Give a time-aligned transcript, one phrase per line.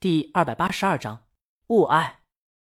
[0.00, 1.26] 第二百八十二章
[1.70, 2.20] 物哀。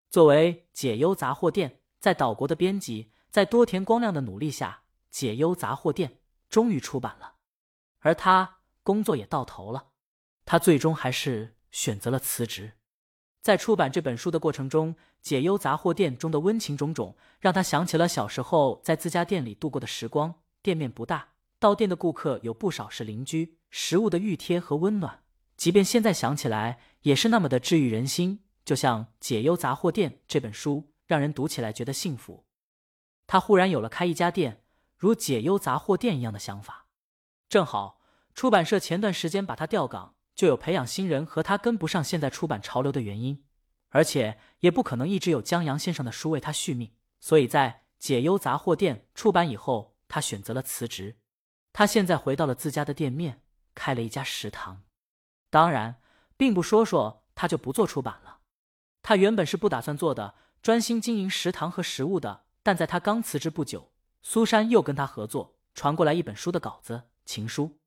[0.10, 7.36] 作为解忧杂货店在岛国的编辑，在多田光亮的努力下，解忧杂货店终于出版了。
[8.00, 9.92] 而他工作也到头了，
[10.44, 12.74] 他最终还是选择了辞职。
[13.42, 20.42] 在出版这本书的过程中，解忧杂货店中的温情种种，让他想起了小时候在自家店里度过的时光。
[20.62, 21.30] 店面不大，
[21.60, 25.21] 到店的顾客有不少是邻居，食物的熨贴和温暖。
[25.62, 28.44] 即便现在想起来，也是那么的治愈人心。
[28.66, 32.48] 就像《解忧杂货店》这本书，让人读起来觉得幸福。
[33.28, 34.64] 他忽然有了开一家店，
[34.98, 36.88] 如解忧杂货店一样的想法。
[37.48, 38.02] 正好
[38.34, 43.44] 出版社前段时间把他调岗，就有培养新人和他跟不上现在出版潮流的原因，
[43.90, 46.96] 而且也不可能一直有江阳先生的书为他续命。
[47.20, 51.18] 所以在《解忧杂货店》出版以后，他选择了辞职。
[51.72, 53.44] 他现在回到了自家的店面，
[53.76, 54.82] 开了一家食堂。
[55.52, 56.02] 当然，
[56.38, 58.40] 并不说说他就不做出版了。
[59.04, 60.34] 他原本是不打算做的，
[60.64, 62.46] 专心经营食堂和食物的。
[62.64, 67.80] 但在他刚辞职不久，苏珊又跟他合作，传过来一本书的稿子，情书。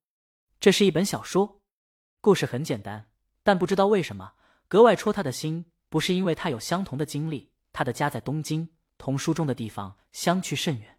[0.61, 1.63] 这是一本小说，
[2.21, 3.09] 故事很简单，
[3.43, 4.35] 但不知道为什么
[4.69, 5.67] 格外戳他的心。
[5.89, 8.69] 不是因为他有相同的经历，他的家在东京，
[8.99, 10.99] 同书中的地方相去甚远。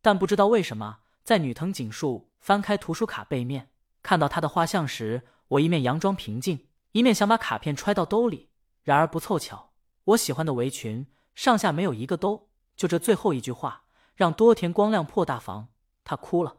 [0.00, 3.70] 但不知道为什么，在女藤井树翻开图书卡背面，
[4.02, 5.28] 看到他的画像时。
[5.52, 8.48] 我一面佯装平静，一面想把卡片揣到兜里。
[8.82, 9.72] 然而不凑巧，
[10.04, 12.48] 我喜欢的围裙上下没有一个兜。
[12.74, 15.68] 就这最后一句话，让多田光亮破大防，
[16.04, 16.56] 他哭了。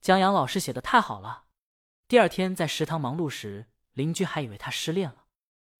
[0.00, 1.44] 江阳老师写的太好了。
[2.06, 5.24] 第二天在食堂忙碌时，邻居还以为他失恋了。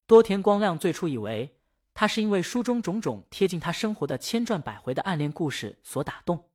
[0.05, 1.57] 多田光亮最初以为
[1.93, 6.49] 他是因为书中种种贴近他生活的千转百回的暗恋故事所打动，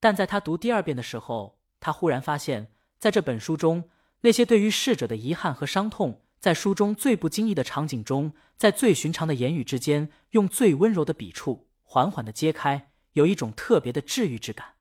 [0.00, 3.88] 但在他读第二遍的时候，他忽然发现，在这本书中。
[4.24, 14.76] 那些对于逝者的遗憾和伤痛，在书中最不经意的场景中，在最寻常的言语之间，用最温柔的笔触，缓缓的揭开，有一种特别的治愈之感，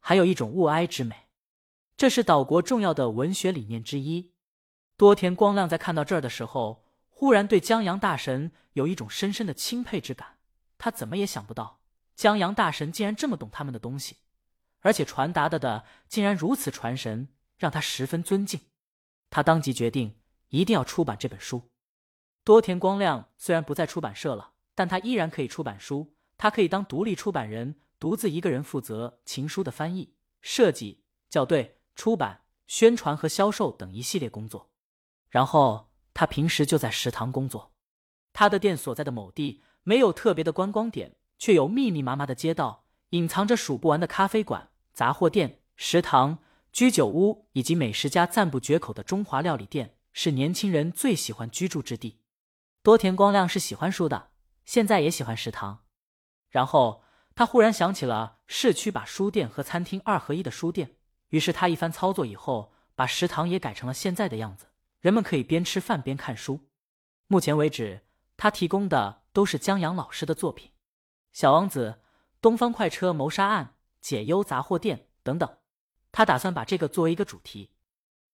[0.00, 1.28] 还有一种物哀之美。
[1.96, 4.32] 这是岛国重要的文学理念之一。
[4.96, 10.38] 多田光亮在看到这儿的时候，忽然对江阳大神有一种深深的钦佩之感。
[10.76, 11.78] 他怎么也想不到，
[12.16, 14.16] 江阳大神竟然这么懂他们的东西，
[14.80, 18.58] 而且传达的的竟然如此传神，让他十分尊敬。
[19.32, 20.14] 他当即决定
[20.50, 21.70] 一定要出版这本书。
[22.44, 26.14] 多田光亮虽然不在出版社了，但他依然可以出版书。
[26.36, 30.12] 他可以当独立出版人，独自一个人负责情书的翻译、
[30.42, 34.70] 设计、校对、出版、宣传和销售等一系列工作。
[35.30, 37.72] 然后他平时就在食堂工作。
[38.34, 46.40] 他的店所在的某地没有特别的观光点，却有密密麻麻的街道，隐藏着数不完的咖啡馆、杂货店、食堂。
[46.72, 52.20] 居酒屋以及美食家赞不绝口的中华料理店是年轻人最喜欢居住之地。
[52.82, 54.30] 多田光亮是喜欢书的，
[54.64, 55.84] 现在也喜欢食堂。
[56.48, 60.96] 然后他忽然想起了市区把书店和餐厅二合一的书店，
[61.28, 64.66] 于是他一番操作以后，把食堂也改成了现在的样子，
[65.00, 66.68] 人们可以边吃饭边看书。
[67.26, 68.06] 目前为止，
[68.36, 70.68] 他提供的都是江阳老师的作品，
[71.32, 71.90] 《小王子》
[72.40, 73.64] 《东方快车谋杀案》
[74.00, 75.58] 《解忧杂货店》等等。
[76.12, 77.70] 他打算把这个作为一个主题，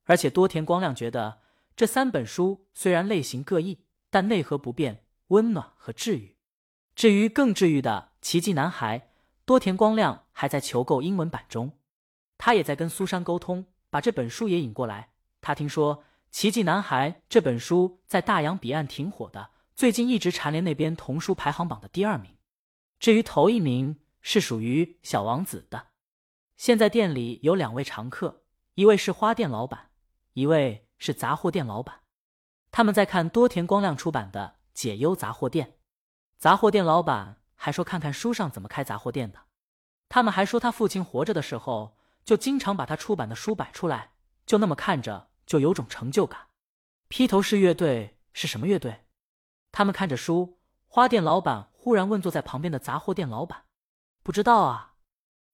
[0.05, 1.41] 而且多田光亮觉得
[1.77, 6.37] 这三本书虽然类型各异，但内核不变，温暖和治愈。
[6.97, 8.99] 至于更治愈的《奇迹男孩》，
[9.45, 11.79] 多田光亮还在求购英文版中，
[12.37, 15.11] 他也在跟苏珊沟通，把这本书也引过来。
[15.41, 15.99] 他听说
[16.33, 22.33] 《奇迹男孩》这本书在大洋彼岸挺火的，最近一直蝉联那边童书排行榜的第二名。
[22.99, 25.88] 至于头一名是属于小王子的。
[26.59, 28.43] 现在店里有两位常客，
[28.75, 29.91] 一位是花店老板，
[30.33, 32.01] 一位是杂货店老板。
[32.73, 35.67] 他们在看多田光亮出版的《解忧杂货店》。
[36.37, 39.39] 杂货店老板还说看看书上怎么开杂货店的。
[40.09, 44.15] 他们还说他父亲活着的时候就经常把他出版的书摆出来，
[44.45, 46.49] 就那么看着就有种成就感。
[47.07, 49.05] 披头士乐队是什么乐队？
[49.71, 53.67] 他们看着书，花店老板忽然问坐在旁边的杂货店老板
[54.25, 54.87] ：“不知道啊。”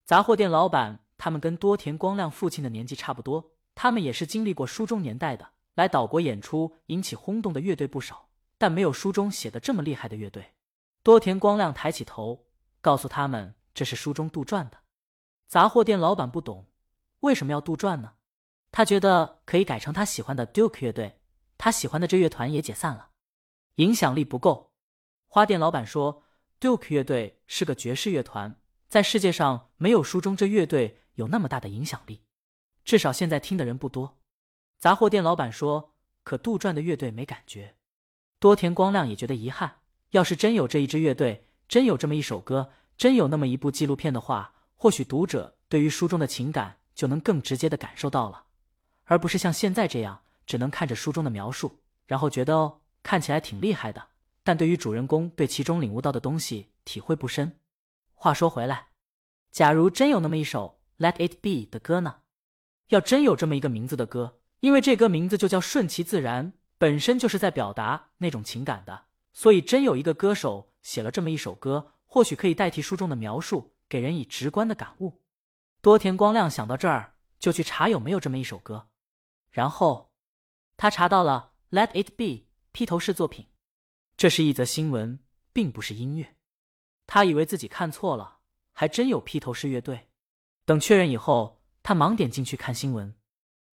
[0.05, 8.29] 杂货店老板，他们跟多田光亮父亲的年纪差不多，他们也是经历过书中年代的，来岛国演出引起轰动的乐队不少，
[8.59, 10.53] 但没有书中写的这么厉害的乐队。
[11.03, 12.47] 多田光亮抬起头，
[12.83, 14.79] 告诉他们这是书中杜撰的。
[15.49, 16.67] 杂货店老板不懂
[17.21, 18.13] 为什么要杜撰呢？
[18.71, 21.21] 他觉得可以改成他喜欢的 Duke 乐队，
[21.57, 23.09] 他喜欢的这乐团也解散了，
[23.77, 24.73] 影响力不够。
[25.29, 26.23] 花店老板说
[26.61, 28.61] ，Duke 乐队是个爵士乐团。
[28.95, 32.21] 在世界上没有书中这乐队有那么大的影响力，
[32.85, 34.19] 至少现在听的人不多。
[34.79, 37.75] 杂货店老板说：“可杜撰的乐队没感觉。”
[38.39, 39.79] 多田光亮也觉得遗憾，
[40.11, 48.45] 要是真有这一支乐队，真有这么一首歌，真有那么一部纪录片的话，或许读者对于书中的情感就能更直接的感受到了，
[49.07, 54.07] 而不是像现在这样，只能看着书中的描述，然后觉得哦，看起来挺厉害的，
[54.45, 57.59] 但对于主人公对其中领悟到的东西体会不深。
[58.15, 58.89] 话说回来，
[59.51, 62.23] 假如真有那么一首《Let It Be》的歌呢？
[62.89, 75.23] 要真有这么一个名字的歌，因为这歌名字就叫顺其自然，本身就是在表达那种情感的，所以真有一个歌手写了这么一首歌，或许可以代替书中的描述，给人以直观的感悟。
[75.81, 78.89] 多田光亮想到这儿，就去查有没有这么一首歌，
[79.51, 80.13] 然后
[80.77, 82.25] 他查到了《Let It Be》
[82.73, 83.49] 披头士作品，
[84.17, 85.21] 这是一则新闻，
[85.53, 86.37] 并不是音乐。
[87.07, 88.39] 他以为自己看错了，
[88.73, 90.09] 还真有披头士乐队。
[90.65, 91.61] 等确认以后。
[91.87, 93.15] 他忙点进去看新闻，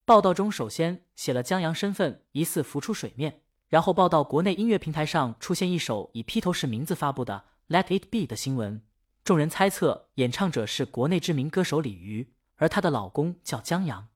[0.03, 8.85] 报道中首先写了江阳身份疑似浮出水面，然后报道国内音乐平台上出现一首以披头士名字发布的《Let It Be》的新闻。
[9.23, 14.09] 众人猜测演唱者是国内知名歌手李瑜，而她的老公叫江阳。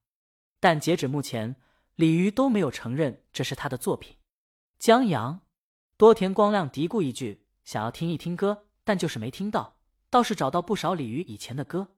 [0.59, 1.55] 但截止目前，
[1.95, 4.17] 李瑜都没有承认这是他的作品。
[4.77, 5.39] 江阳，
[5.95, 9.75] 多田光亮嘀咕一句，想要听一听歌，但就是没听到，
[10.09, 11.89] 倒是找到不少李瑜以前的歌。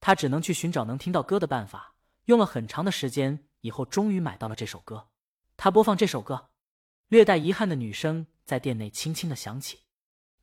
[0.00, 1.94] 他只能去寻找能听到歌的办法，
[2.26, 5.08] 用了很长的时间，以后终于买到了这首歌。
[5.56, 6.50] 他播放这首歌，
[7.08, 9.80] 略带遗憾的女声在店内轻轻的响起。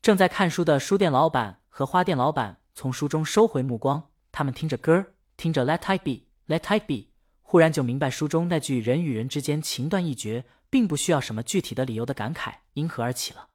[0.02, 7.12] 正在看书的书店老板和花店老板从书中收回目光，他们听着歌，听着 Let It Be，Let It Be，
[7.42, 13.48] 忽然就明白书中那句人与人之间情断意绝，并不需要什么具体的理由的感慨因何而起了。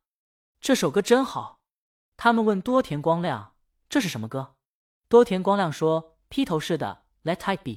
[0.61, 1.60] 这首歌真好。
[2.23, 3.55] 他们问多田光亮
[3.89, 4.57] ：“这是什么歌？”
[5.09, 7.71] 多田光亮说：“披头士的《Let It Be》，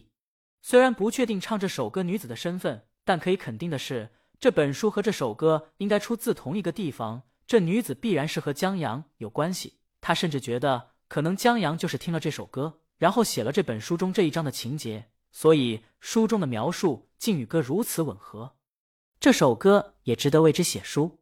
[0.62, 4.10] 虽然不确定唱这首歌女子的身份，但可以肯定的是，
[4.42, 7.24] 这本书和这首歌应该出自同一个地方。
[7.48, 9.80] 这女子必然是和江阳有关系。
[10.02, 18.58] 他甚至觉得，可能江阳就是听了这首歌，然后写了这本书中这一章的情节，所以书中的描述竟与歌如此吻合。
[19.22, 21.20] 这首歌也值得为之写书，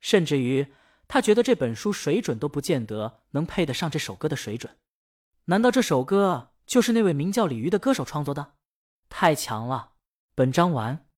[0.00, 0.66] 甚至于
[1.08, 4.76] 他觉得这本书水准都不见得能配得上这首歌的水准。”
[5.46, 8.52] 难道这首歌就是那位名叫李鱼的歌手创作的？
[9.08, 9.92] 太强了！
[10.34, 11.04] 本章完。